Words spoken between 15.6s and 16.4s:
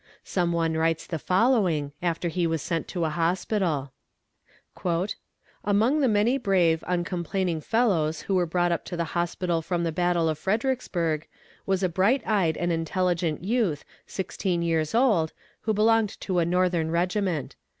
belonged to